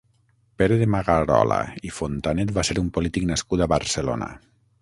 [0.61, 4.33] Pere de Magarola i Fontanet va ser un polític nascut a Barcelona.